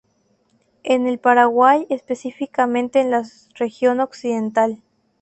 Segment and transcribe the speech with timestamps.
[0.83, 3.21] En el Paraguay específicamente en la
[3.53, 4.81] Región Occidental.